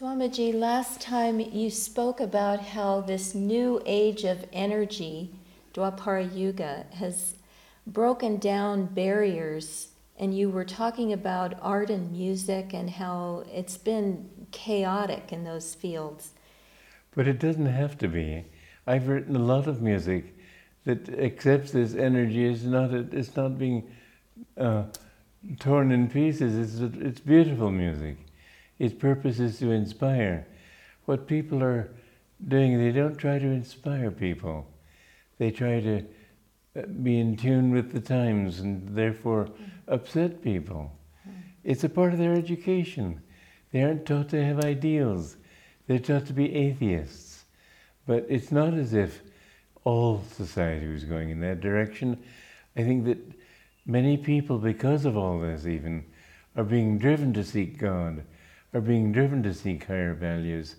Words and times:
Swamiji, 0.00 0.54
last 0.54 0.98
time 0.98 1.40
you 1.40 1.68
spoke 1.68 2.20
about 2.20 2.58
how 2.58 3.02
this 3.02 3.34
new 3.34 3.82
age 3.84 4.24
of 4.24 4.46
energy, 4.50 5.30
Dwapara 5.74 6.34
Yuga, 6.34 6.86
has 6.94 7.34
broken 7.86 8.38
down 8.38 8.86
barriers, 8.86 9.88
and 10.18 10.34
you 10.34 10.48
were 10.48 10.64
talking 10.64 11.12
about 11.12 11.52
art 11.60 11.90
and 11.90 12.12
music 12.12 12.72
and 12.72 12.88
how 12.88 13.44
it's 13.52 13.76
been 13.76 14.30
chaotic 14.52 15.34
in 15.34 15.44
those 15.44 15.74
fields. 15.74 16.30
But 17.14 17.28
it 17.28 17.38
doesn't 17.38 17.66
have 17.66 17.98
to 17.98 18.08
be. 18.08 18.46
I've 18.86 19.06
written 19.06 19.36
a 19.36 19.40
lot 19.40 19.66
of 19.66 19.82
music 19.82 20.34
that 20.86 21.10
accepts 21.10 21.72
this 21.72 21.94
energy. 21.94 22.46
It's 22.46 22.62
not, 22.62 22.90
it's 22.90 23.36
not 23.36 23.58
being 23.58 23.86
uh, 24.56 24.84
torn 25.58 25.92
in 25.92 26.08
pieces. 26.08 26.80
It's, 26.80 26.96
it's 26.96 27.20
beautiful 27.20 27.70
music. 27.70 28.16
Its 28.80 28.94
purpose 28.94 29.38
is 29.38 29.58
to 29.58 29.70
inspire. 29.70 30.46
What 31.04 31.28
people 31.28 31.62
are 31.62 31.92
doing, 32.48 32.78
they 32.78 32.90
don't 32.90 33.16
try 33.16 33.38
to 33.38 33.46
inspire 33.46 34.10
people. 34.10 34.66
They 35.38 35.50
try 35.50 35.80
to 35.80 35.98
uh, 36.74 36.86
be 37.02 37.20
in 37.20 37.36
tune 37.36 37.72
with 37.72 37.92
the 37.92 38.00
times 38.00 38.60
and 38.60 38.88
therefore 38.96 39.50
upset 39.86 40.42
people. 40.42 40.90
It's 41.62 41.84
a 41.84 41.90
part 41.90 42.14
of 42.14 42.18
their 42.18 42.32
education. 42.32 43.20
They 43.70 43.82
aren't 43.82 44.06
taught 44.06 44.30
to 44.30 44.42
have 44.42 44.64
ideals. 44.64 45.36
They're 45.86 45.98
taught 45.98 46.24
to 46.26 46.32
be 46.32 46.54
atheists. 46.54 47.44
But 48.06 48.24
it's 48.30 48.50
not 48.50 48.72
as 48.72 48.94
if 48.94 49.20
all 49.84 50.22
society 50.32 50.86
was 50.86 51.04
going 51.04 51.28
in 51.28 51.40
that 51.40 51.60
direction. 51.60 52.18
I 52.76 52.84
think 52.84 53.04
that 53.04 53.18
many 53.84 54.16
people, 54.16 54.58
because 54.58 55.04
of 55.04 55.18
all 55.18 55.38
this 55.38 55.66
even, 55.66 56.06
are 56.56 56.64
being 56.64 56.98
driven 56.98 57.34
to 57.34 57.44
seek 57.44 57.76
God, 57.76 58.24
are 58.72 58.80
being 58.80 59.12
driven 59.12 59.42
to 59.42 59.54
seek 59.54 59.84
higher 59.84 60.14
values. 60.14 60.76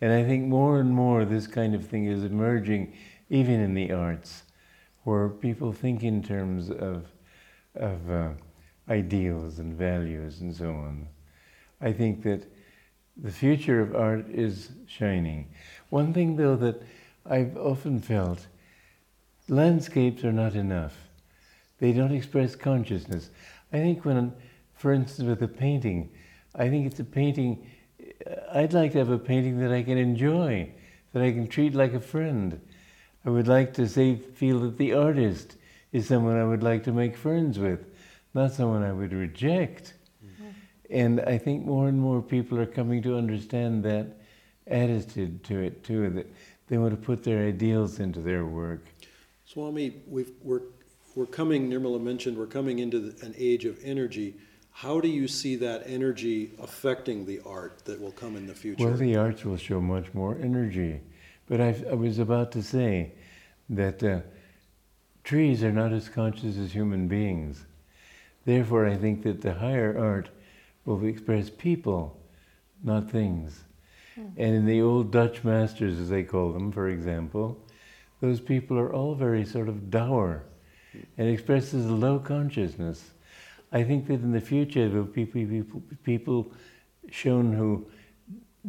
And 0.00 0.12
I 0.12 0.24
think 0.24 0.46
more 0.46 0.80
and 0.80 0.90
more 0.90 1.24
this 1.24 1.46
kind 1.46 1.74
of 1.74 1.86
thing 1.86 2.06
is 2.06 2.24
emerging 2.24 2.92
even 3.30 3.60
in 3.60 3.74
the 3.74 3.92
arts, 3.92 4.44
where 5.04 5.28
people 5.28 5.72
think 5.72 6.02
in 6.02 6.22
terms 6.22 6.70
of, 6.70 7.06
of 7.74 8.10
uh, 8.10 8.30
ideals 8.88 9.58
and 9.58 9.76
values 9.76 10.40
and 10.40 10.54
so 10.54 10.70
on. 10.70 11.08
I 11.80 11.92
think 11.92 12.22
that 12.22 12.46
the 13.16 13.30
future 13.30 13.80
of 13.80 13.94
art 13.94 14.28
is 14.30 14.70
shining. 14.86 15.48
One 15.90 16.12
thing, 16.12 16.36
though, 16.36 16.56
that 16.56 16.82
I've 17.26 17.56
often 17.56 18.00
felt 18.00 18.46
landscapes 19.48 20.24
are 20.24 20.32
not 20.32 20.54
enough. 20.54 20.96
They 21.78 21.92
don't 21.92 22.12
express 22.12 22.56
consciousness. 22.56 23.30
I 23.72 23.78
think 23.78 24.04
when, 24.04 24.32
for 24.74 24.92
instance, 24.92 25.28
with 25.28 25.42
a 25.42 25.48
painting, 25.48 26.10
I 26.58 26.68
think 26.68 26.86
it's 26.86 27.00
a 27.00 27.04
painting, 27.04 27.66
uh, 28.26 28.34
I'd 28.52 28.72
like 28.72 28.92
to 28.92 28.98
have 28.98 29.10
a 29.10 29.18
painting 29.18 29.60
that 29.60 29.72
I 29.72 29.82
can 29.82 29.96
enjoy, 29.96 30.70
that 31.12 31.22
I 31.22 31.30
can 31.30 31.46
treat 31.46 31.74
like 31.74 31.94
a 31.94 32.00
friend. 32.00 32.60
I 33.24 33.30
would 33.30 33.46
like 33.46 33.72
to 33.74 33.88
say, 33.88 34.16
feel 34.16 34.58
that 34.60 34.76
the 34.76 34.92
artist 34.92 35.56
is 35.92 36.06
someone 36.06 36.36
I 36.36 36.44
would 36.44 36.62
like 36.62 36.84
to 36.84 36.92
make 36.92 37.16
friends 37.16 37.58
with, 37.58 37.86
not 38.34 38.52
someone 38.52 38.82
I 38.82 38.92
would 38.92 39.12
reject. 39.12 39.94
Mm-hmm. 40.24 40.48
And 40.90 41.20
I 41.20 41.38
think 41.38 41.64
more 41.64 41.88
and 41.88 41.98
more 41.98 42.20
people 42.20 42.58
are 42.58 42.66
coming 42.66 43.02
to 43.02 43.16
understand 43.16 43.84
that 43.84 44.16
attitude 44.66 45.44
to 45.44 45.60
it 45.60 45.84
too, 45.84 46.10
that 46.10 46.26
they 46.66 46.76
want 46.76 46.90
to 46.90 47.00
put 47.00 47.22
their 47.22 47.46
ideals 47.46 48.00
into 48.00 48.20
their 48.20 48.44
work. 48.44 48.84
Swami, 49.46 49.94
we've, 50.06 50.32
we're, 50.42 50.62
we're 51.14 51.26
coming, 51.26 51.70
Nirmala 51.70 52.00
mentioned, 52.00 52.36
we're 52.36 52.46
coming 52.46 52.80
into 52.80 52.98
the, 52.98 53.26
an 53.26 53.34
age 53.38 53.64
of 53.64 53.78
energy. 53.82 54.34
How 54.72 55.00
do 55.00 55.08
you 55.08 55.26
see 55.26 55.56
that 55.56 55.82
energy 55.86 56.52
affecting 56.60 57.26
the 57.26 57.40
art 57.44 57.84
that 57.84 58.00
will 58.00 58.12
come 58.12 58.36
in 58.36 58.46
the 58.46 58.54
future? 58.54 58.86
Well, 58.86 58.96
the 58.96 59.16
arts 59.16 59.44
will 59.44 59.56
show 59.56 59.80
much 59.80 60.14
more 60.14 60.38
energy. 60.40 61.00
But 61.48 61.60
I, 61.60 61.74
I 61.90 61.94
was 61.94 62.18
about 62.18 62.52
to 62.52 62.62
say 62.62 63.12
that 63.70 64.02
uh, 64.02 64.20
trees 65.24 65.64
are 65.64 65.72
not 65.72 65.92
as 65.92 66.08
conscious 66.08 66.56
as 66.56 66.72
human 66.72 67.08
beings. 67.08 67.64
Therefore, 68.44 68.86
I 68.86 68.96
think 68.96 69.22
that 69.24 69.40
the 69.40 69.54
higher 69.54 69.98
art 69.98 70.30
will 70.84 71.04
express 71.04 71.50
people, 71.50 72.18
not 72.82 73.10
things. 73.10 73.64
Mm. 74.18 74.32
And 74.36 74.54
in 74.54 74.66
the 74.66 74.80
old 74.80 75.10
Dutch 75.10 75.44
masters, 75.44 75.98
as 75.98 76.08
they 76.08 76.22
call 76.22 76.52
them, 76.52 76.72
for 76.72 76.88
example, 76.88 77.58
those 78.20 78.40
people 78.40 78.78
are 78.78 78.92
all 78.92 79.14
very 79.14 79.44
sort 79.44 79.68
of 79.68 79.90
dour 79.90 80.44
and 81.16 81.28
expresses 81.28 81.86
a 81.86 81.92
low 81.92 82.18
consciousness. 82.18 83.10
I 83.72 83.82
think 83.82 84.06
that 84.06 84.14
in 84.14 84.32
the 84.32 84.40
future 84.40 84.88
there 84.88 84.98
will 84.98 85.04
be 85.04 85.26
people, 85.26 85.82
people 86.02 86.52
shown 87.10 87.52
who 87.52 87.86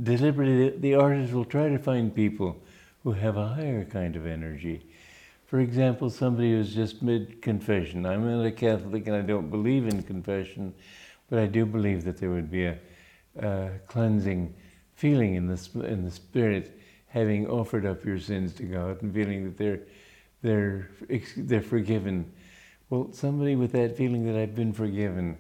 deliberately, 0.02 0.78
the 0.78 0.96
artists 0.96 1.34
will 1.34 1.46
try 1.46 1.70
to 1.70 1.80
find 1.80 2.14
people 2.14 2.58
who 3.04 3.12
have 3.14 3.38
a 3.38 3.48
higher 3.48 3.86
kind 3.86 4.16
of 4.16 4.26
energy. 4.26 4.86
For 5.46 5.60
example, 5.60 6.10
somebody 6.10 6.52
who's 6.52 6.76
just 6.76 7.02
mid 7.02 7.42
confession. 7.42 8.06
I'm 8.06 8.30
not 8.30 8.46
a 8.46 8.52
Catholic 8.52 9.08
and 9.08 9.16
I 9.16 9.22
don't 9.22 9.50
believe 9.50 9.88
in 9.88 10.04
confession, 10.04 10.74
but 11.30 11.40
I 11.40 11.48
do 11.48 11.66
believe 11.66 12.04
that 12.04 12.18
there 12.18 12.30
would 12.30 12.52
be 12.52 12.66
a, 12.66 12.78
a 13.40 13.72
cleansing 13.88 14.54
feeling 14.94 15.36
in 15.36 15.48
the, 15.48 15.86
in 15.86 16.04
the 16.04 16.12
spirit, 16.12 16.80
having 17.08 17.48
offered 17.48 17.86
up 17.86 18.06
your 18.06 18.20
sins 18.20 18.54
to 18.54 18.64
God 18.64 19.02
and 19.02 19.14
feeling 19.14 19.46
that 19.46 19.58
they're, 19.58 19.80
they're, 20.42 20.92
they're 21.38 21.62
forgiven. 21.62 22.32
Well, 22.90 23.10
somebody 23.12 23.56
with 23.56 23.72
that 23.74 23.96
feeling 23.96 24.26
that 24.26 24.40
I've 24.40 24.56
been 24.56 24.74
forgiven, 24.74 25.38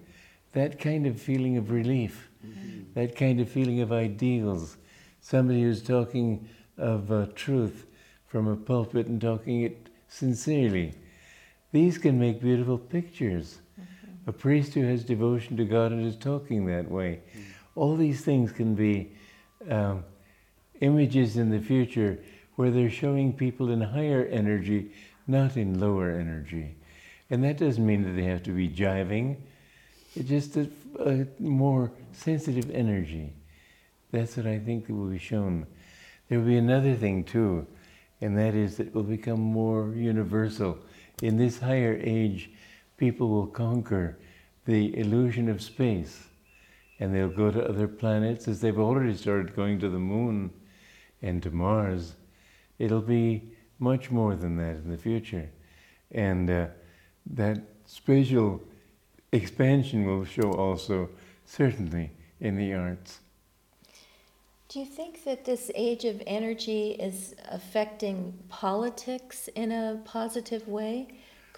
that 0.53 0.79
kind 0.79 1.07
of 1.07 1.19
feeling 1.19 1.57
of 1.57 1.71
relief, 1.71 2.29
mm-hmm. 2.45 2.81
that 2.93 3.15
kind 3.15 3.39
of 3.39 3.49
feeling 3.49 3.81
of 3.81 3.91
ideals, 3.91 4.77
somebody 5.21 5.63
who's 5.63 5.81
talking 5.81 6.47
of 6.77 7.11
uh, 7.11 7.27
truth 7.35 7.85
from 8.27 8.47
a 8.47 8.55
pulpit 8.55 9.07
and 9.07 9.19
talking 9.19 9.63
it 9.63 9.89
sincerely. 10.07 10.93
These 11.71 11.97
can 11.97 12.19
make 12.19 12.41
beautiful 12.41 12.77
pictures 12.77 13.59
a 14.29 14.31
priest 14.31 14.75
who 14.75 14.83
has 14.83 15.03
devotion 15.03 15.57
to 15.57 15.65
God 15.65 15.91
and 15.91 16.05
is 16.05 16.15
talking 16.15 16.65
that 16.67 16.89
way. 16.89 17.21
Mm. 17.35 17.41
All 17.75 17.95
these 17.95 18.21
things 18.21 18.51
can 18.51 18.75
be 18.75 19.11
um, 19.69 20.03
images 20.81 21.37
in 21.37 21.49
the 21.49 21.59
future 21.59 22.19
where 22.55 22.69
they're 22.69 22.91
showing 22.91 23.33
people 23.33 23.71
in 23.71 23.81
higher 23.81 24.25
energy, 24.25 24.91
not 25.25 25.57
in 25.57 25.79
lower 25.79 26.11
energy. 26.11 26.75
And 27.29 27.43
that 27.43 27.57
doesn't 27.57 27.85
mean 27.85 28.03
that 28.03 28.11
they 28.11 28.23
have 28.23 28.43
to 28.43 28.51
be 28.51 28.67
jiving, 28.67 29.37
it's 30.15 30.29
just 30.29 30.57
a, 30.57 30.69
a 30.99 31.27
more 31.39 31.91
sensitive 32.11 32.71
energy. 32.71 33.33
That's 34.11 34.37
what 34.37 34.47
I 34.47 34.57
think 34.57 34.87
that 34.87 34.93
will 34.93 35.09
be 35.09 35.19
shown. 35.19 35.67
There 36.27 36.39
will 36.39 36.47
be 36.47 36.57
another 36.57 36.95
thing 36.95 37.23
too, 37.23 37.67
and 38.21 38.37
that 38.37 38.55
is 38.55 38.77
that 38.77 38.87
it 38.87 38.95
will 38.95 39.03
become 39.03 39.39
more 39.39 39.93
universal. 39.93 40.79
In 41.21 41.37
this 41.37 41.59
higher 41.59 41.99
age, 42.01 42.49
people 42.97 43.29
will 43.29 43.47
conquer 43.47 44.17
the 44.65 44.97
illusion 44.97 45.49
of 45.49 45.61
space 45.61 46.23
and 46.99 47.15
they'll 47.15 47.29
go 47.29 47.49
to 47.49 47.67
other 47.67 47.87
planets 47.87 48.47
as 48.47 48.59
they've 48.59 48.77
already 48.77 49.15
started 49.15 49.55
going 49.55 49.79
to 49.79 49.89
the 49.89 49.99
moon 49.99 50.51
and 51.21 51.41
to 51.43 51.49
Mars. 51.49 52.15
It'll 52.77 53.01
be 53.01 53.53
much 53.79 54.11
more 54.11 54.35
than 54.35 54.57
that 54.57 54.75
in 54.75 54.89
the 54.89 54.97
future. 54.97 55.49
And 56.11 56.49
uh, 56.49 56.67
that 57.29 57.61
spatial 57.85 58.61
expansion 59.31 60.05
will 60.05 60.25
show 60.25 60.51
also, 60.53 61.09
certainly, 61.45 62.11
in 62.39 62.55
the 62.57 62.73
arts. 62.73 63.19
Do 64.67 64.79
you 64.79 64.85
think 64.85 65.23
that 65.23 65.45
this 65.45 65.71
age 65.73 66.05
of 66.05 66.21
energy 66.27 66.91
is 66.91 67.35
affecting 67.49 68.33
politics 68.49 69.49
in 69.55 69.71
a 69.71 69.99
positive 70.05 70.67
way? 70.67 71.07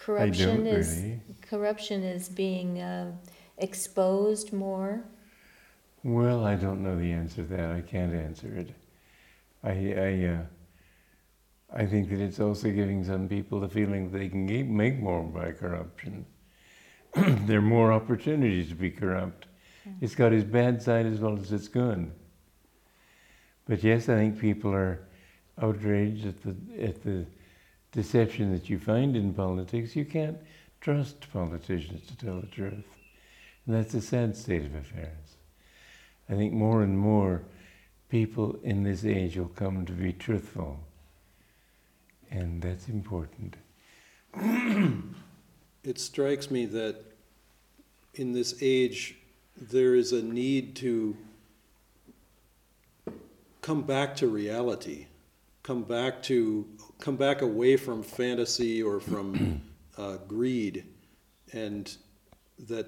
corruption 0.04 0.66
is 0.66 0.96
really. 0.96 1.20
corruption 1.40 2.02
is 2.02 2.28
being 2.28 2.80
uh, 2.80 3.12
exposed 3.58 4.52
more. 4.52 5.04
Well, 6.02 6.44
I 6.44 6.56
don't 6.56 6.82
know 6.82 6.98
the 6.98 7.12
answer 7.12 7.42
to 7.42 7.48
that. 7.56 7.70
I 7.70 7.80
can't 7.80 8.14
answer 8.14 8.48
it. 8.56 8.70
I 9.62 9.70
I 9.70 10.12
uh, 10.34 10.42
I 11.74 11.86
think 11.86 12.10
that 12.10 12.20
it's 12.20 12.40
also 12.40 12.70
giving 12.70 13.04
some 13.04 13.28
people 13.28 13.60
the 13.60 13.68
feeling 13.68 14.10
that 14.10 14.18
they 14.18 14.28
can 14.28 14.76
make 14.76 14.98
more 14.98 15.22
by 15.22 15.52
corruption. 15.52 16.26
there 17.14 17.58
are 17.58 17.62
more 17.62 17.92
opportunities 17.92 18.68
to 18.68 18.74
be 18.74 18.90
corrupt. 18.90 19.46
Mm. 19.88 19.96
It's 20.00 20.14
got 20.14 20.32
its 20.32 20.44
bad 20.44 20.82
side 20.82 21.06
as 21.06 21.18
well 21.18 21.38
as 21.38 21.50
its 21.52 21.68
good. 21.68 22.10
But 23.66 23.82
yes, 23.82 24.08
I 24.08 24.16
think 24.16 24.38
people 24.38 24.72
are 24.72 25.00
outraged 25.60 26.26
at 26.26 26.42
the 26.42 26.56
at 26.82 27.02
the 27.02 27.26
deception 27.92 28.52
that 28.52 28.68
you 28.68 28.78
find 28.78 29.16
in 29.16 29.34
politics, 29.34 29.94
you 29.94 30.04
can't 30.04 30.38
trust 30.80 31.30
politicians 31.32 32.06
to 32.06 32.16
tell 32.16 32.40
the 32.40 32.46
truth. 32.46 32.84
And 33.66 33.76
that's 33.76 33.94
a 33.94 34.00
sad 34.00 34.36
state 34.36 34.64
of 34.64 34.74
affairs. 34.74 35.36
I 36.28 36.34
think 36.34 36.52
more 36.52 36.82
and 36.82 36.98
more 36.98 37.42
people 38.08 38.58
in 38.62 38.82
this 38.82 39.04
age 39.04 39.36
will 39.36 39.48
come 39.48 39.84
to 39.86 39.92
be 39.92 40.12
truthful. 40.12 40.80
And 42.32 42.62
that's 42.62 42.88
important. 42.88 43.56
it 45.84 45.98
strikes 45.98 46.50
me 46.50 46.64
that 46.66 46.96
in 48.14 48.32
this 48.32 48.56
age, 48.62 49.16
there 49.56 49.94
is 49.94 50.12
a 50.12 50.22
need 50.22 50.74
to 50.76 51.16
come 53.60 53.82
back 53.82 54.16
to 54.16 54.26
reality, 54.28 55.06
come 55.62 55.82
back 55.82 56.22
to, 56.24 56.66
come 56.98 57.16
back 57.16 57.42
away 57.42 57.76
from 57.76 58.02
fantasy 58.02 58.82
or 58.82 58.98
from 58.98 59.62
uh, 59.98 60.16
greed. 60.26 60.84
And 61.52 61.94
that 62.66 62.86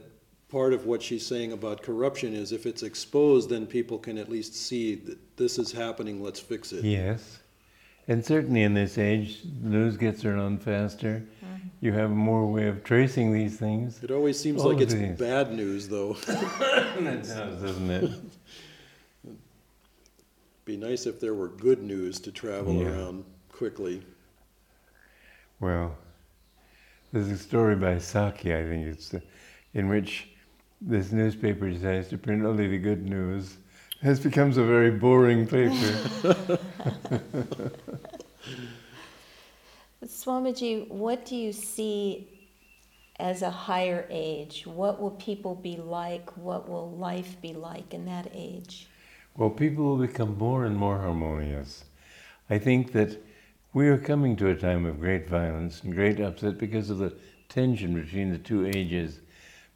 part 0.49 0.73
of 0.73 0.87
what 0.87 1.03
she's 1.03 1.27
saying 1.27 1.53
about 1.53 1.83
corruption 1.83 2.33
is 2.33 2.51
if 2.51 2.65
it's 2.65 2.83
exposed, 2.83 3.51
then 3.51 3.67
people 3.67 3.99
can 3.99 4.17
at 4.17 4.31
least 4.31 4.55
see 4.55 4.95
that 4.95 5.37
this 5.37 5.59
is 5.59 5.71
happening, 5.71 6.23
let's 6.23 6.41
fix 6.41 6.73
it. 6.73 6.85
Yes. 6.85 7.41
And 8.07 8.25
certainly 8.25 8.63
in 8.63 8.75
this 8.75 8.99
age, 8.99 9.43
the 9.63 9.69
news 9.71 9.97
gets 9.97 10.25
around 10.25 10.63
faster. 10.63 11.25
You 11.81 11.93
have 11.93 12.11
more 12.11 12.47
way 12.47 12.69
of 12.69 12.83
tracing 12.85 13.33
these 13.33 13.57
things. 13.59 14.03
It 14.03 14.11
always 14.11 14.39
seems 14.39 14.63
All 14.63 14.73
like 14.73 14.81
it's 14.83 14.95
these. 14.95 15.17
bad 15.19 15.53
news, 15.53 15.89
though. 15.89 16.17
It 16.97 17.23
does, 17.25 17.61
doesn't 17.63 17.91
it? 17.91 18.11
Be 20.65 20.77
nice 20.77 21.07
if 21.07 21.21
there 21.21 21.35
were 21.35 21.49
good 21.49 21.83
news 21.83 22.21
to 22.21 22.33
travel 22.33 22.75
Yeah. 22.75 22.89
around 22.91 23.25
quickly. 23.53 24.03
Well, 25.61 25.97
there's 27.13 27.29
a 27.29 27.37
story 27.39 27.77
by 27.77 27.99
Saki, 27.99 28.55
I 28.55 28.63
think 28.65 28.87
it's, 28.87 29.13
uh, 29.15 29.21
in 29.75 29.89
which 29.89 30.29
this 30.81 31.13
newspaper 31.13 31.69
decides 31.71 32.09
to 32.09 32.19
print 32.19 32.45
only 32.45 32.69
the 32.69 32.79
good 32.79 33.05
news. 33.05 33.59
This 34.05 34.21
becomes 34.21 34.59
a 34.59 34.65
very 34.65 34.91
boring 34.91 35.47
paper. 35.47 35.73
Swamiji, 40.05 40.87
what 40.91 41.25
do 41.25 41.35
you 41.35 41.53
see 41.53 42.29
as 43.19 43.41
a 43.41 43.49
higher 43.51 44.07
age? 44.11 44.67
What 44.67 45.01
will 45.01 45.13
people 45.13 45.55
be 45.55 45.77
like? 45.77 46.37
What 46.37 46.69
will 46.69 46.91
life 46.91 47.41
be 47.41 47.55
like 47.55 47.95
in 47.95 48.05
that 48.05 48.31
age? 48.35 48.89
well, 49.37 49.51
people 49.51 49.85
will 49.85 50.07
become 50.07 50.37
more 50.39 50.65
and 50.65 50.77
more 50.77 50.99
harmonious. 50.99 51.85
I 52.51 52.59
think 52.59 52.93
that 52.93 53.19
we 53.73 53.89
are 53.89 53.99
coming 53.99 54.37
to 54.37 54.49
a 54.49 54.55
time 54.55 54.85
of 54.85 55.01
great 55.01 55.29
violence 55.29 55.83
and 55.83 55.95
great 55.95 56.21
upset 56.21 56.59
because 56.59 56.91
of 56.91 56.99
the 56.99 57.17
tension 57.49 57.95
between 57.95 58.31
the 58.31 58.39
two 58.39 58.67
ages. 58.67 59.21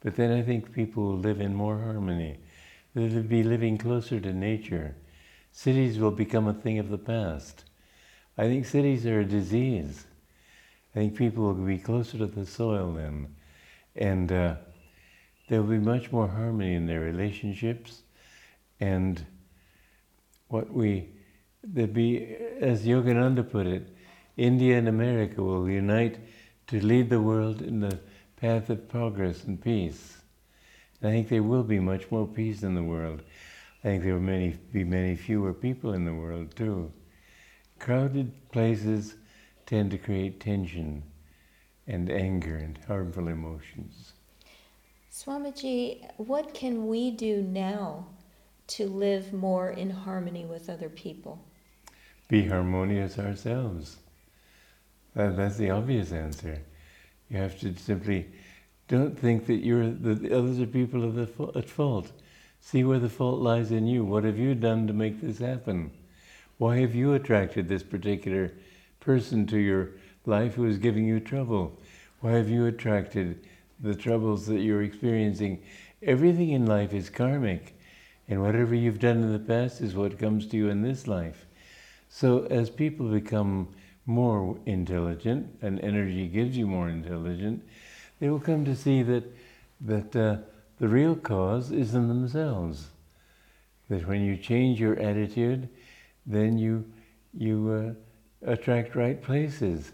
But 0.01 0.15
then 0.15 0.31
I 0.31 0.43
think 0.43 0.71
people 0.71 1.03
will 1.03 1.17
live 1.17 1.41
in 1.41 1.53
more 1.55 1.79
harmony. 1.79 2.37
They'll 3.07 3.23
be 3.23 3.43
living 3.43 3.77
closer 3.77 4.19
to 4.19 4.33
nature. 4.33 4.95
Cities 5.53 5.99
will 5.99 6.11
become 6.11 6.47
a 6.47 6.53
thing 6.53 6.79
of 6.79 6.89
the 6.89 6.97
past. 6.97 7.63
I 8.37 8.43
think 8.43 8.65
cities 8.65 9.05
are 9.05 9.21
a 9.21 9.25
disease. 9.25 10.05
I 10.93 10.99
think 10.99 11.15
people 11.15 11.45
will 11.45 11.53
be 11.53 11.77
closer 11.77 12.17
to 12.17 12.25
the 12.25 12.45
soil 12.45 12.91
then. 12.93 13.35
And 13.95 14.31
uh, 14.31 14.55
there 15.47 15.61
will 15.61 15.69
be 15.69 15.79
much 15.79 16.11
more 16.11 16.27
harmony 16.27 16.75
in 16.75 16.87
their 16.87 16.99
relationships. 16.99 18.03
And 18.81 19.25
what 20.49 20.69
we, 20.71 21.09
there'd 21.63 21.93
be, 21.93 22.35
as 22.59 22.85
Yogananda 22.85 23.49
put 23.49 23.65
it, 23.65 23.95
India 24.35 24.77
and 24.77 24.89
America 24.89 25.41
will 25.41 25.69
unite 25.69 26.17
to 26.67 26.85
lead 26.85 27.09
the 27.09 27.21
world 27.21 27.61
in 27.61 27.79
the 27.79 27.99
path 28.35 28.69
of 28.69 28.89
progress 28.89 29.45
and 29.45 29.61
peace. 29.61 30.18
I 31.01 31.11
think 31.11 31.29
there 31.29 31.43
will 31.43 31.63
be 31.63 31.79
much 31.79 32.11
more 32.11 32.27
peace 32.27 32.63
in 32.63 32.75
the 32.75 32.83
world. 32.83 33.21
I 33.83 33.87
think 33.87 34.03
there 34.03 34.13
will 34.13 34.21
many, 34.21 34.57
be 34.73 34.83
many 34.83 35.15
fewer 35.15 35.53
people 35.53 35.93
in 35.93 36.03
the 36.05 36.13
world 36.13 36.55
too. 36.55 36.91
Crowded 37.79 38.33
places 38.51 39.15
tend 39.65 39.91
to 39.91 39.97
create 39.97 40.41
tension 40.41 41.03
and 41.87 42.09
anger 42.09 42.57
and 42.57 42.77
harmful 42.87 43.29
emotions. 43.29 44.13
Swamiji, 45.11 46.05
what 46.17 46.53
can 46.53 46.87
we 46.87 47.11
do 47.11 47.41
now 47.41 48.05
to 48.67 48.85
live 48.87 49.33
more 49.33 49.71
in 49.71 49.89
harmony 49.89 50.45
with 50.45 50.69
other 50.69 50.89
people? 50.89 51.43
Be 52.27 52.45
harmonious 52.45 53.17
ourselves. 53.17 53.97
That, 55.15 55.35
that's 55.37 55.57
the 55.57 55.71
obvious 55.71 56.11
answer. 56.11 56.61
You 57.29 57.37
have 57.37 57.59
to 57.61 57.75
simply 57.75 58.27
don't 58.89 59.17
think 59.17 59.45
that 59.45 59.63
you're 59.63 59.91
the, 59.91 60.15
the 60.15 60.37
others 60.37 60.59
are 60.59 60.65
people 60.65 61.03
of 61.03 61.15
the, 61.15 61.51
at 61.57 61.69
fault. 61.69 62.11
See 62.59 62.83
where 62.83 62.99
the 62.99 63.07
fault 63.07 63.39
lies 63.39 63.71
in 63.71 63.87
you. 63.87 64.03
What 64.03 64.25
have 64.25 64.37
you 64.37 64.55
done 64.55 64.87
to 64.87 64.93
make 64.93 65.21
this 65.21 65.37
happen? 65.37 65.91
Why 66.57 66.79
have 66.79 66.93
you 66.93 67.13
attracted 67.13 67.69
this 67.69 67.83
particular 67.83 68.51
person 68.99 69.45
to 69.47 69.57
your 69.57 69.91
life 70.25 70.55
who 70.55 70.65
is 70.65 70.77
giving 70.77 71.05
you 71.05 71.19
trouble? 71.19 71.79
Why 72.19 72.31
have 72.31 72.49
you 72.49 72.65
attracted 72.65 73.47
the 73.79 73.95
troubles 73.95 74.47
that 74.47 74.59
you're 74.59 74.83
experiencing? 74.83 75.61
Everything 76.01 76.49
in 76.49 76.65
life 76.65 76.91
is 76.91 77.09
karmic, 77.09 77.79
and 78.27 78.41
whatever 78.41 78.75
you've 78.75 78.99
done 78.99 79.17
in 79.17 79.31
the 79.31 79.39
past 79.39 79.81
is 79.81 79.95
what 79.95 80.19
comes 80.19 80.47
to 80.47 80.57
you 80.57 80.69
in 80.69 80.81
this 80.81 81.07
life. 81.07 81.45
So, 82.09 82.45
as 82.47 82.69
people 82.69 83.07
become 83.07 83.69
more 84.05 84.57
intelligent, 84.65 85.47
and 85.61 85.79
energy 85.79 86.27
gives 86.27 86.57
you 86.57 86.65
more 86.65 86.89
intelligent, 86.89 87.63
they 88.19 88.29
will 88.29 88.39
come 88.39 88.65
to 88.65 88.75
see 88.75 89.03
that 89.03 89.23
that 89.81 90.15
uh, 90.15 90.37
the 90.79 90.87
real 90.87 91.15
cause 91.15 91.71
is 91.71 91.95
in 91.95 92.07
themselves. 92.07 92.87
That 93.89 94.07
when 94.07 94.21
you 94.21 94.37
change 94.37 94.79
your 94.79 94.99
attitude, 94.99 95.69
then 96.25 96.57
you 96.57 96.85
you 97.33 97.95
uh, 98.45 98.51
attract 98.51 98.95
right 98.95 99.21
places. 99.21 99.91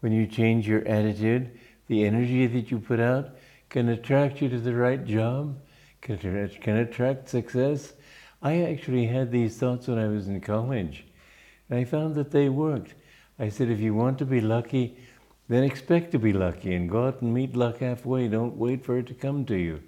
When 0.00 0.12
you 0.12 0.26
change 0.26 0.66
your 0.66 0.86
attitude, 0.86 1.58
the 1.88 2.04
energy 2.04 2.46
that 2.46 2.70
you 2.70 2.78
put 2.78 3.00
out 3.00 3.36
can 3.68 3.88
attract 3.88 4.40
you 4.40 4.48
to 4.48 4.58
the 4.58 4.74
right 4.74 5.04
job, 5.04 5.60
can, 6.00 6.14
attract- 6.14 6.60
can 6.60 6.76
attract 6.76 7.28
success. 7.28 7.92
I 8.42 8.62
actually 8.62 9.06
had 9.06 9.30
these 9.30 9.56
thoughts 9.58 9.86
when 9.86 9.98
I 9.98 10.08
was 10.08 10.26
in 10.26 10.40
college, 10.40 11.04
and 11.68 11.78
I 11.78 11.84
found 11.84 12.14
that 12.14 12.30
they 12.30 12.48
worked. 12.48 12.94
I 13.38 13.48
said, 13.48 13.68
if 13.68 13.80
you 13.80 13.94
want 13.94 14.18
to 14.18 14.24
be 14.24 14.40
lucky, 14.40 14.96
then 15.50 15.64
expect 15.64 16.12
to 16.12 16.18
be 16.18 16.32
lucky 16.32 16.74
and 16.74 16.88
go 16.88 17.08
out 17.08 17.20
and 17.22 17.34
meet 17.34 17.56
luck 17.56 17.78
halfway. 17.78 18.28
Don't 18.28 18.56
wait 18.56 18.84
for 18.84 18.98
it 18.98 19.08
to 19.08 19.14
come 19.14 19.44
to 19.46 19.56
you. 19.56 19.82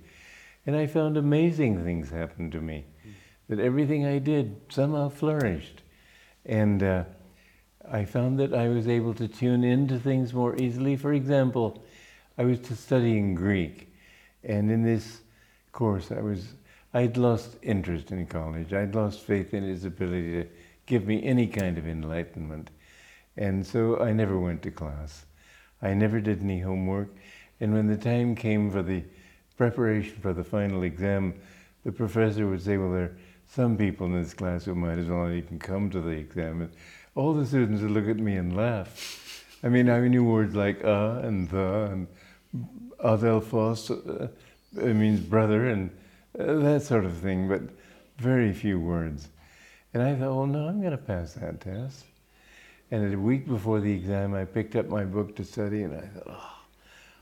And 0.67 0.75
I 0.75 0.89
found 0.89 1.17
amazing 1.17 1.85
things 1.85 2.11
happen 2.11 2.51
to 2.51 2.61
me, 2.61 2.85
that 3.49 3.61
everything 3.61 4.05
I 4.05 4.19
did 4.19 4.61
somehow 4.69 5.09
flourished. 5.09 5.83
And 6.45 6.83
uh, 6.83 7.05
I 7.89 8.05
found 8.05 8.41
that 8.41 8.53
I 8.53 8.69
was 8.71 8.89
able 8.89 9.15
to 9.15 9.29
tune 9.29 9.63
into 9.63 10.01
things 10.01 10.35
more 10.35 10.57
easily. 10.61 10.97
For 10.97 11.13
example, 11.13 11.85
I 12.37 12.43
was 12.43 12.59
studying 12.77 13.37
Greek, 13.37 13.95
and 14.43 14.69
in 14.69 14.83
this 14.83 15.21
course, 15.71 16.11
I 16.11 16.23
was 16.23 16.55
I'd 16.93 17.17
lost 17.17 17.57
interest 17.63 18.11
in 18.11 18.27
college. 18.27 18.73
I'd 18.73 18.97
lost 18.97 19.21
faith 19.21 19.55
in 19.55 19.63
its 19.63 19.85
ability 19.85 20.43
to 20.43 20.49
give 20.87 21.07
me 21.07 21.23
any 21.23 21.47
kind 21.47 21.79
of 21.79 21.87
enlightenment, 21.87 22.71
and 23.37 23.65
so 23.65 24.01
I 24.01 24.13
never 24.13 24.41
went 24.41 24.63
to 24.63 24.73
class. 24.73 25.25
I 25.83 25.95
never 25.95 26.21
did 26.21 26.43
any 26.43 26.61
homework, 26.61 27.09
and 27.61 27.73
when 27.73 27.87
the 27.89 27.97
time 27.97 28.35
came 28.35 28.71
for 28.71 28.83
the 28.83 29.03
preparation 29.57 30.17
for 30.21 30.33
the 30.33 30.45
final 30.45 30.83
exam, 30.85 31.35
the 31.85 31.93
professor 31.93 32.47
would 32.47 32.63
say, 32.63 32.77
"Well, 32.77 32.93
there 32.93 33.05
are 33.05 33.17
some 33.49 33.77
people 33.77 34.07
in 34.07 34.15
this 34.15 34.35
class 34.35 34.65
who 34.65 34.75
might 34.75 34.99
as 34.99 35.09
well 35.09 35.27
not 35.27 35.33
even 35.35 35.59
come 35.59 35.91
to 35.91 36.01
the 36.01 36.11
exam." 36.11 36.63
And 36.63 36.71
all 37.15 37.35
the 37.35 37.45
students 37.45 37.83
would 37.83 37.91
look 37.91 38.09
at 38.09 38.19
me 38.19 38.37
and 38.37 38.57
laugh. 38.57 39.59
I 39.63 39.69
mean, 39.69 39.91
I 39.91 40.07
knew 40.09 40.25
words 40.25 40.55
like 40.55 40.85
"uh" 40.85 41.21
and 41.23 41.49
"the" 41.49 41.89
and 41.93 42.07
"adelphos," 43.01 43.91
uh, 43.91 44.29
it 44.81 44.95
means 44.95 45.21
brother, 45.21 45.69
and 45.69 45.91
uh, 46.39 46.55
that 46.61 46.83
sort 46.83 47.05
of 47.05 47.17
thing, 47.19 47.49
but 47.49 47.63
very 48.19 48.53
few 48.53 48.81
words. 48.81 49.29
And 49.95 50.03
I 50.03 50.15
thought, 50.15 50.35
well, 50.35 50.47
no, 50.47 50.69
I'm 50.69 50.81
going 50.81 50.93
to 50.93 50.97
pass 50.97 51.35
that 51.35 51.61
test. 51.61 52.05
And 52.93 53.15
a 53.15 53.19
week 53.19 53.49
before 53.49 53.81
the 53.81 53.91
exam, 53.91 54.35
I 54.35 54.45
picked 54.45 54.77
up 54.77 54.87
my 54.87 55.03
book 55.03 55.35
to 55.37 55.45
study, 55.47 55.83
and 55.83 55.97
I 55.97 56.03
thought, 56.03 56.27
oh, 56.27 56.57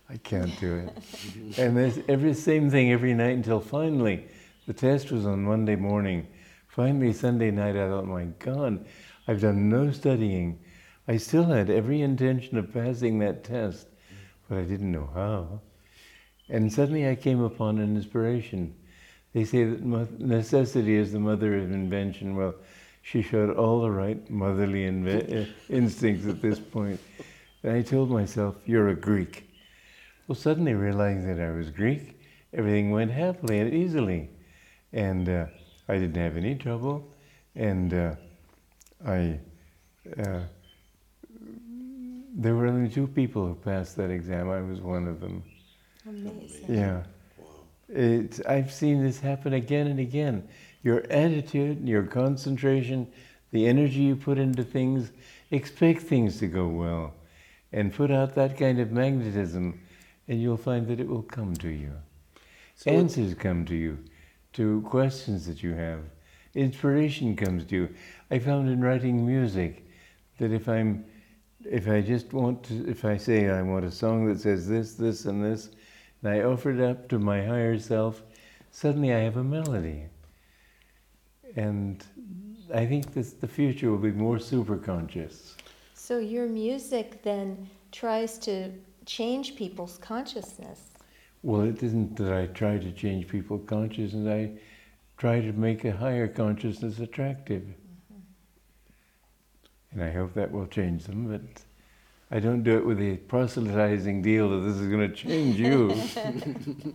I 0.09 0.17
can't 0.17 0.59
do 0.59 0.75
it. 0.75 1.59
and 1.59 1.77
there's 1.77 2.01
every 2.09 2.35
same 2.35 2.69
thing 2.73 2.91
every 2.91 3.15
night 3.15 3.37
until 3.37 3.61
finally, 3.61 4.27
the 4.67 4.73
test 4.73 5.13
was 5.13 5.25
on 5.27 5.45
Monday 5.45 5.77
morning. 5.77 6.27
Finally, 6.67 7.13
Sunday 7.13 7.53
night, 7.53 7.77
I 7.77 7.87
thought, 7.87 8.09
my 8.09 8.25
God, 8.41 8.85
I've 9.29 9.41
done 9.41 9.69
no 9.69 9.93
studying. 9.93 10.59
I 11.07 11.19
still 11.19 11.45
had 11.45 11.71
every 11.71 12.03
intention 12.03 12.59
of 12.59 12.75
passing 12.75 13.21
that 13.21 13.45
test, 13.45 13.87
but 14.49 14.59
I 14.59 14.63
didn't 14.63 14.91
know 14.91 15.09
how. 15.15 15.61
And 16.49 16.73
suddenly 16.73 17.09
I 17.09 17.15
came 17.15 17.45
upon 17.45 17.79
an 17.79 17.95
inspiration. 17.95 18.75
They 19.35 19.45
say 19.45 19.63
that 19.63 20.21
necessity 20.21 20.97
is 20.97 21.13
the 21.13 21.21
mother 21.21 21.57
of 21.59 21.71
invention. 21.71 22.35
Well, 22.35 22.57
she 23.03 23.23
showed 23.23 23.57
all 23.57 23.81
the 23.81 23.91
right 23.91 24.29
motherly 24.31 24.85
inve- 24.85 25.45
uh, 25.45 25.51
instincts 25.69 26.27
at 26.27 26.43
this 26.43 26.59
point. 26.59 27.01
And 27.63 27.73
I 27.73 27.83
told 27.83 28.11
myself, 28.11 28.57
You're 28.67 28.89
a 28.89 28.97
Greek. 28.97 29.49
Well, 30.29 30.37
suddenly 30.37 30.75
realizing 30.75 31.27
that 31.35 31.45
I 31.45 31.51
was 31.51 31.71
Greek, 31.71 32.21
everything 32.53 32.91
went 32.91 33.11
happily 33.11 33.59
and 33.59 33.73
easily. 33.75 34.31
And 34.93 35.29
uh, 35.29 35.47
I 35.89 35.95
didn't 35.95 36.17
have 36.17 36.37
any 36.37 36.55
trouble. 36.55 37.09
And 37.57 37.93
uh, 37.93 38.15
I, 39.07 39.41
uh, 40.19 40.41
there 42.35 42.55
were 42.55 42.67
only 42.67 42.89
two 42.89 43.07
people 43.07 43.47
who 43.47 43.55
passed 43.55 43.97
that 43.97 44.11
exam. 44.11 44.51
I 44.51 44.61
was 44.61 44.81
one 44.81 45.09
of 45.09 45.21
them. 45.21 45.43
Amazing. 46.07 46.75
Yeah. 46.75 47.03
It's, 47.89 48.41
I've 48.43 48.73
seen 48.73 49.03
this 49.03 49.19
happen 49.19 49.55
again 49.55 49.89
and 49.89 49.99
again. 49.99 50.47
Your 50.83 51.05
attitude, 51.11 51.87
your 51.87 52.05
concentration, 52.05 53.07
the 53.51 53.67
energy 53.67 54.01
you 54.01 54.17
put 54.17 54.39
into 54.39 54.63
things, 54.63 55.13
expect 55.51 56.03
things 56.03 56.39
to 56.39 56.47
go 56.47 56.69
well, 56.69 57.15
and 57.73 57.93
put 57.93 58.11
out 58.11 58.35
that 58.35 58.57
kind 58.57 58.81
of 58.81 58.93
magnetism, 58.93 59.81
and 60.29 60.41
you'll 60.41 60.57
find 60.57 60.87
that 60.89 61.01
it 61.01 61.09
will 61.09 61.23
come 61.23 61.55
to 61.57 61.69
you. 61.69 61.93
So 62.77 62.91
Answers 62.91 63.35
come 63.35 63.67
to 63.67 63.75
you 63.75 63.99
to 64.55 64.81
questions 64.83 65.47
that 65.47 65.63
you 65.63 65.75
have. 65.75 66.01
Inspiration 66.55 67.37
comes 67.37 67.65
to 67.67 67.77
you. 67.77 67.89
I 68.31 68.39
found 68.39 68.69
in 68.69 68.81
writing 68.81 69.27
music 69.27 69.87
that 70.39 70.53
if 70.53 70.69
I'm 70.69 71.05
if 71.65 71.89
I 71.89 72.01
just 72.01 72.33
want 72.33 72.63
to 72.65 72.89
if 72.89 73.05
I 73.05 73.17
say 73.19 73.51
I 73.51 73.63
want 73.63 73.85
a 73.85 73.91
song 73.91 74.27
that 74.27 74.41
says 74.41 74.67
this, 74.67 74.95
this 74.95 75.27
and 75.27 75.45
this, 75.45 75.71
and 76.23 76.33
I 76.33 76.43
offer 76.43 76.71
it 76.71 76.81
up 76.81 77.09
to 77.11 77.19
my 77.19 77.45
higher 77.45 77.79
self, 77.79 78.23
suddenly 78.71 79.13
I 79.13 79.19
have 79.19 79.37
a 79.37 79.45
melody. 79.45 80.07
And 81.57 82.05
I 82.73 82.87
think 82.87 83.13
this, 83.13 83.33
the 83.33 83.49
future 83.49 83.91
will 83.91 83.99
be 83.99 84.13
more 84.13 84.39
super 84.39 84.77
conscious. 84.77 85.57
So 85.95 86.19
your 86.19 86.47
music 86.47 87.23
then 87.23 87.69
tries 87.93 88.39
to 88.41 88.73
change 89.07 89.57
people's 89.57 89.99
consciousness. 89.99 90.91
Well, 91.43 91.63
it 91.63 91.83
isn't 91.83 92.17
that 92.17 92.33
I 92.33 92.47
try 92.47 92.79
to 92.79 92.93
change 92.93 93.29
people's 93.29 93.67
consciousness, 93.67 94.27
I 94.29 94.59
try 95.17 95.41
to 95.41 95.53
make 95.53 95.85
a 95.85 95.93
higher 95.93 96.29
consciousness 96.29 96.99
attractive. 96.99 97.63
Mm-hmm. 97.63 98.21
And 99.93 100.03
I 100.03 100.13
hope 100.13 100.35
that 100.35 100.51
will 100.51 100.67
change 100.67 101.05
them, 101.05 101.29
but 101.29 101.63
I 102.31 102.39
don't 102.39 102.63
do 102.63 102.77
it 102.77 102.87
with 102.87 103.01
a 103.01 103.17
proselytizing 103.17 104.23
deal 104.23 104.51
that 104.51 104.67
this 104.67 104.77
is 104.77 104.89
going 104.89 105.09
to 105.09 105.15
change 105.15 105.59
you. 105.59 105.95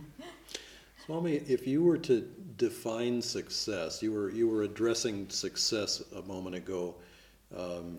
Swami, 1.06 1.34
if 1.46 1.68
you 1.68 1.84
were 1.84 1.98
to 1.98 2.28
define 2.56 3.22
success, 3.22 4.02
you 4.02 4.12
were 4.12 4.28
you 4.28 4.48
were 4.48 4.64
addressing 4.64 5.28
success 5.30 6.02
a 6.16 6.22
moment 6.22 6.56
ago. 6.56 6.96
Um, 7.56 7.98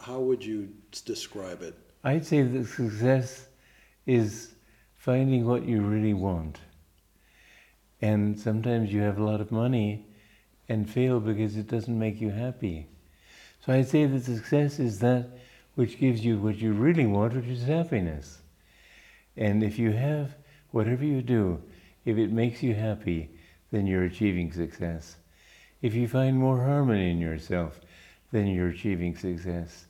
how 0.00 0.20
would 0.20 0.42
you 0.42 0.70
describe 1.04 1.60
it? 1.60 1.74
I'd 2.02 2.24
say 2.24 2.40
that 2.40 2.66
success 2.66 3.46
is 4.06 4.54
finding 4.96 5.44
what 5.46 5.66
you 5.66 5.82
really 5.82 6.14
want. 6.14 6.56
And 8.00 8.40
sometimes 8.40 8.90
you 8.90 9.02
have 9.02 9.18
a 9.18 9.22
lot 9.22 9.42
of 9.42 9.52
money 9.52 10.06
and 10.70 10.88
fail 10.88 11.20
because 11.20 11.58
it 11.58 11.68
doesn't 11.68 11.98
make 11.98 12.22
you 12.22 12.30
happy. 12.30 12.86
So 13.66 13.74
I'd 13.74 13.88
say 13.88 14.06
that 14.06 14.24
success 14.24 14.78
is 14.78 14.98
that 15.00 15.28
which 15.74 15.98
gives 15.98 16.24
you 16.24 16.38
what 16.38 16.56
you 16.56 16.72
really 16.72 17.04
want, 17.04 17.34
which 17.34 17.44
is 17.44 17.64
happiness. 17.64 18.38
And 19.36 19.62
if 19.62 19.78
you 19.78 19.92
have 19.92 20.39
whatever 20.72 21.04
you 21.04 21.22
do, 21.22 21.60
if 22.04 22.16
it 22.16 22.32
makes 22.32 22.62
you 22.62 22.74
happy, 22.74 23.30
then 23.70 23.86
you're 23.86 24.04
achieving 24.04 24.52
success. 24.52 25.16
If 25.82 25.94
you 25.94 26.08
find 26.08 26.36
more 26.36 26.64
harmony 26.64 27.10
in 27.10 27.18
yourself, 27.18 27.80
then 28.32 28.46
you're 28.46 28.68
achieving 28.68 29.16
success. 29.16 29.86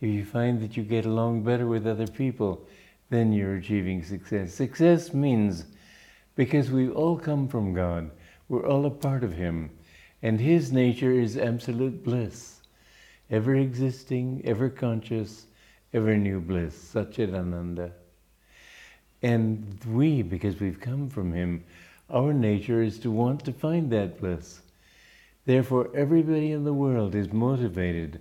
If 0.00 0.08
you 0.08 0.24
find 0.24 0.60
that 0.60 0.76
you 0.76 0.82
get 0.82 1.06
along 1.06 1.42
better 1.42 1.66
with 1.66 1.86
other 1.86 2.06
people, 2.06 2.66
then 3.10 3.32
you're 3.32 3.56
achieving 3.56 4.02
success. 4.02 4.54
Success 4.54 5.12
means 5.14 5.66
because 6.34 6.70
we 6.70 6.88
all 6.88 7.16
come 7.18 7.48
from 7.48 7.74
God, 7.74 8.10
we're 8.48 8.66
all 8.66 8.86
a 8.86 8.90
part 8.90 9.22
of 9.22 9.34
Him, 9.34 9.70
and 10.22 10.40
His 10.40 10.72
nature 10.72 11.12
is 11.12 11.36
absolute 11.36 12.02
bliss, 12.02 12.60
ever 13.30 13.54
existing, 13.54 14.42
ever 14.44 14.68
conscious, 14.68 15.46
ever 15.92 16.16
new 16.16 16.40
bliss, 16.40 16.92
Satchidananda. 16.92 17.92
And 19.24 19.78
we, 19.86 20.20
because 20.20 20.60
we've 20.60 20.78
come 20.78 21.08
from 21.08 21.32
Him, 21.32 21.64
our 22.10 22.34
nature 22.34 22.82
is 22.82 22.98
to 22.98 23.10
want 23.10 23.42
to 23.46 23.54
find 23.54 23.90
that 23.90 24.20
bliss. 24.20 24.60
Therefore, 25.46 25.88
everybody 25.94 26.52
in 26.52 26.64
the 26.64 26.74
world 26.74 27.14
is 27.14 27.32
motivated 27.32 28.20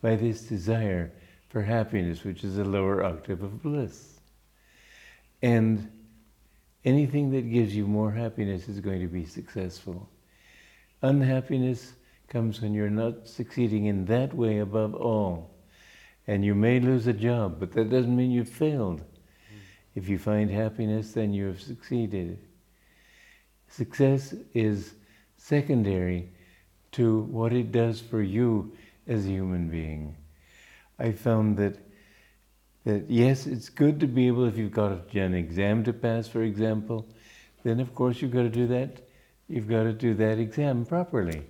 by 0.00 0.14
this 0.14 0.42
desire 0.42 1.10
for 1.48 1.60
happiness, 1.60 2.22
which 2.22 2.44
is 2.44 2.56
a 2.56 2.64
lower 2.64 3.02
octave 3.02 3.42
of 3.42 3.64
bliss. 3.64 4.20
And 5.42 5.90
anything 6.84 7.32
that 7.32 7.50
gives 7.50 7.74
you 7.74 7.88
more 7.88 8.12
happiness 8.12 8.68
is 8.68 8.78
going 8.78 9.00
to 9.00 9.08
be 9.08 9.24
successful. 9.24 10.08
Unhappiness 11.02 11.94
comes 12.28 12.60
when 12.60 12.74
you're 12.74 12.88
not 12.88 13.26
succeeding 13.26 13.86
in 13.86 14.04
that 14.04 14.32
way 14.32 14.60
above 14.60 14.94
all. 14.94 15.50
And 16.28 16.44
you 16.44 16.54
may 16.54 16.78
lose 16.78 17.08
a 17.08 17.12
job, 17.12 17.58
but 17.58 17.72
that 17.72 17.90
doesn't 17.90 18.14
mean 18.14 18.30
you've 18.30 18.48
failed. 18.48 19.02
If 19.94 20.08
you 20.08 20.18
find 20.18 20.50
happiness, 20.50 21.12
then 21.12 21.32
you 21.32 21.46
have 21.46 21.60
succeeded. 21.60 22.38
Success 23.68 24.34
is 24.52 24.94
secondary 25.36 26.30
to 26.92 27.20
what 27.22 27.52
it 27.52 27.72
does 27.72 28.00
for 28.00 28.22
you 28.22 28.76
as 29.06 29.26
a 29.26 29.30
human 29.30 29.68
being. 29.68 30.16
I 30.98 31.12
found 31.12 31.56
that 31.58 31.78
that 32.84 33.10
yes, 33.10 33.46
it's 33.46 33.70
good 33.70 34.00
to 34.00 34.06
be 34.06 34.26
able 34.26 34.46
if 34.46 34.58
you've 34.58 34.70
got 34.70 35.14
an 35.14 35.34
exam 35.34 35.84
to 35.84 35.92
pass, 35.92 36.28
for 36.28 36.42
example, 36.42 37.08
then 37.62 37.80
of 37.80 37.94
course 37.94 38.20
you've 38.20 38.30
got 38.30 38.42
to 38.42 38.50
do 38.50 38.66
that. 38.66 39.00
You've 39.48 39.68
got 39.68 39.84
to 39.84 39.92
do 39.92 40.14
that 40.14 40.38
exam 40.38 40.84
properly. 40.84 41.46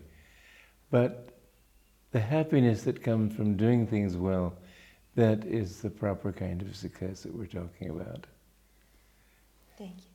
But 0.91 1.31
the 2.13 2.21
happiness 2.21 2.83
that 2.85 3.03
comes 3.03 3.35
from 3.35 3.57
doing 3.57 3.87
things 3.87 4.17
well, 4.17 4.55
that 5.17 5.45
is 5.45 5.81
the 5.81 5.91
proper 5.91 6.33
kind 6.33 6.63
of 6.63 6.77
success 6.77 7.23
that 7.23 7.35
we're 7.35 7.47
talking 7.47 7.91
about. 7.91 8.27
Thank 9.77 9.97
you. 9.99 10.14